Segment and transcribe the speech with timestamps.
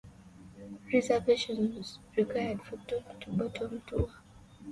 [0.91, 4.09] Reservations required for top to bottom tour.